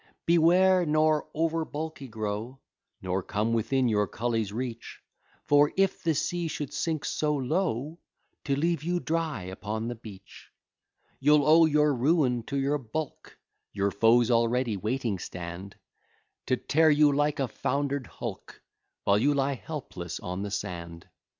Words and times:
Beware, 0.25 0.83
nor 0.83 1.27
overbulky 1.35 2.09
grow, 2.09 2.59
Nor 3.03 3.21
come 3.21 3.53
within 3.53 3.87
your 3.87 4.07
cully's 4.07 4.51
reach; 4.51 4.99
For, 5.45 5.71
if 5.77 6.01
the 6.01 6.15
sea 6.15 6.47
should 6.47 6.73
sink 6.73 7.05
so 7.05 7.35
low 7.35 7.99
To 8.45 8.55
leave 8.55 8.81
you 8.83 8.99
dry 8.99 9.43
upon 9.43 9.87
the 9.89 9.93
beach, 9.93 10.49
You'll 11.19 11.45
owe 11.47 11.65
your 11.65 11.93
ruin 11.93 12.41
to 12.47 12.57
your 12.57 12.79
bulk: 12.79 13.37
Your 13.73 13.91
foes 13.91 14.31
already 14.31 14.75
waiting 14.75 15.19
stand, 15.19 15.75
To 16.47 16.57
tear 16.57 16.89
you 16.89 17.11
like 17.15 17.39
a 17.39 17.47
founder'd 17.47 18.07
hulk, 18.07 18.59
While 19.03 19.19
you 19.19 19.35
lie 19.35 19.53
helpless 19.53 20.19
on 20.19 20.41
the 20.41 20.49
sand. 20.49 21.07